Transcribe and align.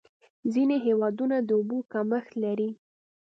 ځینې 0.53 0.77
هېوادونه 0.85 1.35
د 1.41 1.49
اوبو 1.57 1.77
کمښت 1.91 2.31
لري. 2.43 2.69